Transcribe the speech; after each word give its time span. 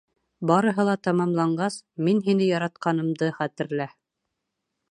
Барыһы 0.51 0.85
ла 0.87 0.95
тамамланғас, 1.07 1.77
мин 2.07 2.21
һине 2.29 2.47
яратҡанымды 2.47 3.29
хәтерлә. 3.37 3.87